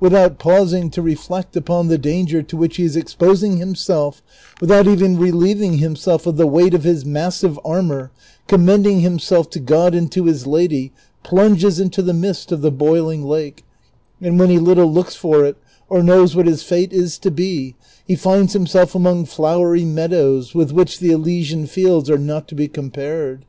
without 0.00 0.36
pausing 0.40 0.90
to 0.90 1.00
reflect 1.00 1.54
upon 1.56 1.86
the 1.86 1.96
danger 1.96 2.42
to 2.42 2.56
which 2.56 2.76
he 2.76 2.82
is 2.82 2.96
ex 2.96 3.14
posing 3.14 3.58
himself, 3.58 4.20
without 4.60 4.88
even 4.88 5.16
relieving 5.16 5.78
himself 5.78 6.26
of 6.26 6.36
the 6.36 6.44
weight 6.48 6.74
of 6.74 6.82
his 6.82 7.04
massive 7.06 7.56
armor, 7.64 8.10
commending 8.48 8.98
himself 8.98 9.48
to 9.48 9.60
God 9.60 9.94
and 9.94 10.10
to 10.10 10.24
his 10.24 10.44
lady, 10.44 10.90
plunges 11.22 11.78
into 11.78 12.02
the 12.02 12.12
mist 12.12 12.50
of 12.50 12.62
the 12.62 12.72
boiling 12.72 13.22
lake, 13.24 13.64
and 14.20 14.40
when 14.40 14.50
he 14.50 14.58
little 14.58 14.92
looks 14.92 15.14
for 15.14 15.44
it, 15.44 15.56
or 15.88 16.02
knows 16.02 16.34
what 16.34 16.46
his 16.48 16.64
fate 16.64 16.92
is 16.92 17.16
to 17.18 17.30
be, 17.30 17.76
he 18.08 18.16
finds 18.16 18.54
himself 18.54 18.92
among 18.92 19.24
flowery 19.24 19.84
meadows, 19.84 20.52
with 20.52 20.72
which 20.72 20.98
the 20.98 21.12
Elysian 21.12 21.64
fields 21.68 22.10
are 22.10 22.18
not 22.18 22.48
to 22.48 22.56
be 22.56 22.66
compared. 22.66 23.44